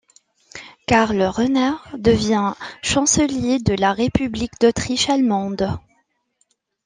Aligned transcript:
Karl 0.87 1.21
Renner 1.21 1.73
devient 1.95 2.53
chancelier 2.81 3.59
de 3.59 3.75
la 3.75 3.93
République 3.93 4.59
d'Autriche 4.59 5.09
allemande. 5.11 5.79